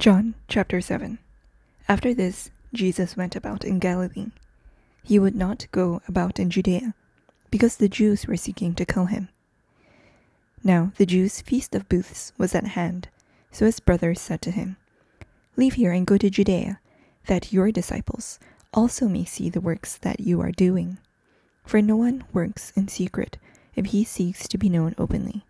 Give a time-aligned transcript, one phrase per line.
[0.00, 1.18] John chapter 7
[1.86, 4.28] After this, Jesus went about in Galilee.
[5.04, 6.94] He would not go about in Judea,
[7.50, 9.28] because the Jews were seeking to kill him.
[10.64, 13.10] Now the Jews' feast of booths was at hand,
[13.52, 14.78] so his brothers said to him,
[15.58, 16.80] Leave here and go to Judea,
[17.26, 18.38] that your disciples
[18.72, 20.96] also may see the works that you are doing.
[21.66, 23.36] For no one works in secret
[23.74, 25.44] if he seeks to be known openly.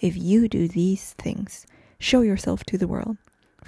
[0.00, 1.64] If you do these things,
[2.00, 3.18] show yourself to the world,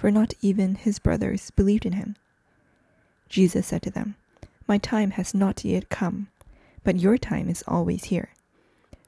[0.01, 2.15] for not even his brothers believed in him.
[3.29, 4.15] Jesus said to them,
[4.67, 6.27] My time has not yet come,
[6.83, 8.29] but your time is always here.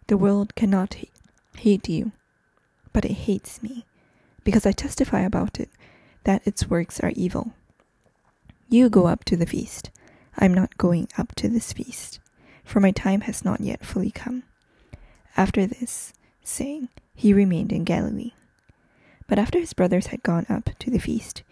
[0.05, 0.95] The world cannot
[1.57, 2.11] hate you,
[2.93, 3.85] but it hates me,
[4.43, 5.71] because I testify about it
[6.25, 7.53] that its works are evil.
[8.69, 9.89] You go up to the feast.
[10.37, 12.19] I am not going up to this feast,
[12.63, 14.43] for my time has not yet fully come.
[15.35, 18.33] After this saying, he remained in Galilee.
[19.27, 21.43] But after his brothers had gone up to the feast,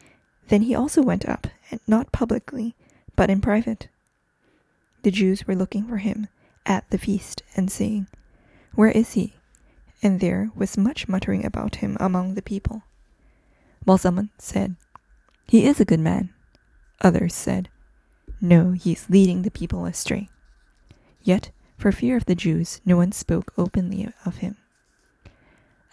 [0.49, 2.75] then he also went up, and not publicly,
[3.15, 3.87] but in private.
[5.03, 6.27] The Jews were looking for him
[6.65, 8.07] at the feast, and saying,
[8.75, 9.33] Where is he?
[10.03, 12.83] And there was much muttering about him among the people.
[13.83, 14.75] While someone said,
[15.47, 16.33] He is a good man.
[17.01, 17.69] Others said,
[18.39, 20.29] No, he is leading the people astray.
[21.23, 24.57] Yet, for fear of the Jews, no one spoke openly of him.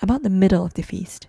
[0.03, 1.29] About the middle of the feast,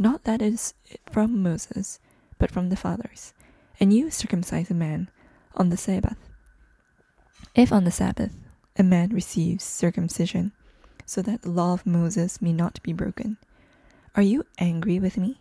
[0.00, 0.74] not that it is
[1.12, 2.00] from Moses,
[2.38, 3.34] but from the fathers.
[3.78, 5.10] And you circumcise a man
[5.54, 6.16] on the Sabbath.
[7.54, 8.32] If on the Sabbath
[8.78, 10.52] a man receives circumcision,
[11.04, 13.36] so that the law of Moses may not be broken,
[14.16, 15.40] are you angry with me?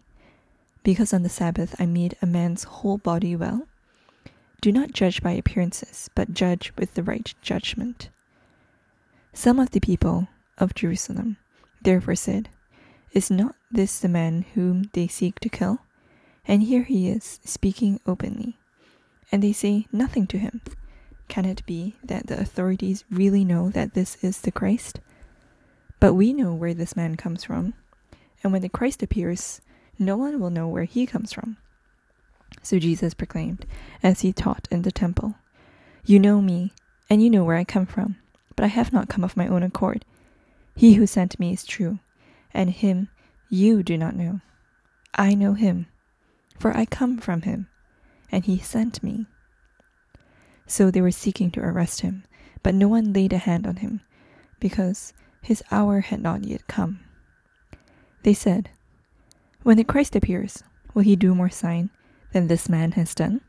[0.84, 3.66] Because on the Sabbath I made a man's whole body well?
[4.62, 8.10] Do not judge by appearances, but judge with the right judgment.
[9.32, 10.28] Some of the people
[10.58, 11.38] of Jerusalem
[11.82, 12.50] therefore said,
[13.12, 15.80] is not this the man whom they seek to kill?
[16.48, 18.58] And here he is, speaking openly.
[19.32, 20.62] And they say nothing to him.
[21.28, 25.00] Can it be that the authorities really know that this is the Christ?
[26.00, 27.74] But we know where this man comes from.
[28.44, 29.62] And when the Christ appears,
[30.00, 31.58] no one will know where he comes from.
[32.64, 33.66] So Jesus proclaimed,
[34.02, 35.36] as he taught in the temple,
[36.06, 36.74] You know me,
[37.10, 38.18] and you know where I come from,
[38.56, 40.06] but I have not come of my own accord.
[40.76, 42.00] He who sent me is true
[42.54, 43.10] and him
[43.50, 44.42] you do not know.
[45.16, 45.88] I know him,
[46.58, 47.68] for I come from him,
[48.32, 49.26] and he sent me.
[50.68, 52.24] So they were seeking to arrest him,
[52.62, 54.02] but no one laid a hand on him,
[54.60, 57.00] because his hour had not yet come.
[58.24, 58.70] They said,
[59.64, 61.90] When the Christ appears, will he do more sign
[62.34, 63.42] than this man has done?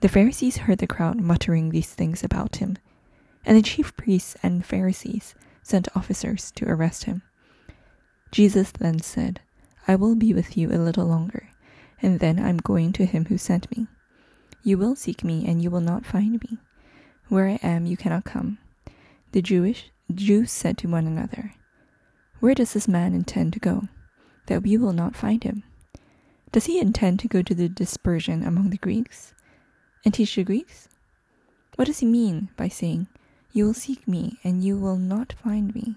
[0.00, 2.76] The Pharisees heard the crowd muttering these things about him,
[3.44, 7.22] and the chief priests and Pharisees sent officers to arrest him.
[8.32, 9.40] Jesus then said,
[9.86, 11.50] I will be with you a little longer,
[12.00, 13.88] and then I'm going to him who sent me.
[14.62, 16.56] You will seek me, and you will not find me.
[17.28, 18.56] Where I am, you cannot come.
[19.32, 21.52] The Jewish Jews said to one another,
[22.40, 23.88] Where does this man intend to go,
[24.46, 25.62] that we will not find him?
[26.52, 29.34] Does he intend to go to the dispersion among the Greeks,
[30.06, 30.88] and teach the Greeks?
[31.76, 33.08] What does he mean by saying,
[33.52, 35.96] You will seek me, and you will not find me?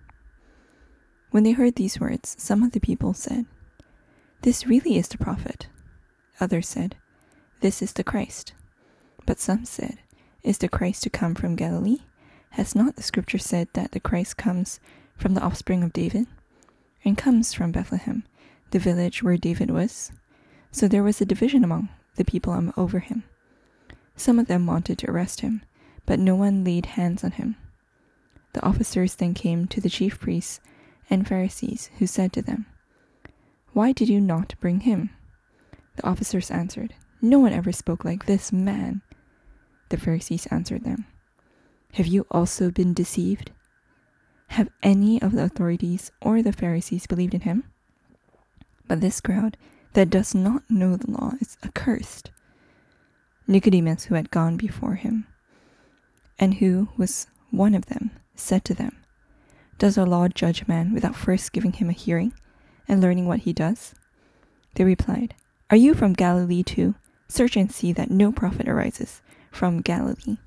[1.31, 3.45] When they heard these words, some of the people said,
[4.41, 5.67] This really is the prophet.
[6.41, 6.97] Others said,
[7.61, 8.53] This is the Christ.
[9.25, 9.99] But some said,
[10.43, 11.99] Is the Christ to come from Galilee?
[12.51, 14.81] Has not the scripture said that the Christ comes
[15.15, 16.27] from the offspring of David?
[17.05, 18.25] And comes from Bethlehem,
[18.71, 20.11] the village where David was?
[20.71, 21.87] So there was a division among
[22.17, 23.23] the people um, over him.
[24.17, 25.63] Some of them wanted to arrest him,
[26.05, 27.55] but no one laid hands on him.
[28.53, 30.59] The officers then came to the chief priests
[31.11, 32.65] and Pharisees, who said to them,
[33.73, 35.09] Why did you not bring him?
[35.97, 39.01] The officers answered, No one ever spoke like this man.
[39.89, 41.05] The Pharisees answered them,
[41.93, 43.51] Have you also been deceived?
[44.47, 47.65] Have any of the authorities or the Pharisees believed in him?
[48.87, 49.57] But this crowd
[49.93, 52.31] that does not know the law is accursed.
[53.47, 55.27] Nicodemus, who had gone before him,
[56.39, 58.95] and who was one of them, said to them,
[59.81, 62.33] Does our law judge a man without first giving him a hearing
[62.87, 63.95] and learning what he does?
[64.75, 65.33] They replied,
[65.71, 66.93] Are you from Galilee too?
[67.27, 70.37] Search and see that no prophet arises from Galilee.